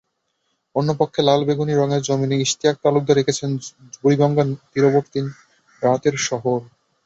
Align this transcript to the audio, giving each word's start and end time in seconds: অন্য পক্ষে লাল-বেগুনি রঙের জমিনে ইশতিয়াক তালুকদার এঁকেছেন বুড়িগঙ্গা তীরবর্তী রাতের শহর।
অন্য 0.75 0.89
পক্ষে 0.99 1.21
লাল-বেগুনি 1.23 1.73
রঙের 1.75 2.01
জমিনে 2.03 2.35
ইশতিয়াক 2.37 2.75
তালুকদার 2.83 3.17
এঁকেছেন 3.19 3.49
বুড়িগঙ্গা 3.95 4.43
তীরবর্তী 4.71 5.19
রাতের 5.81 6.15
শহর। 6.27 6.59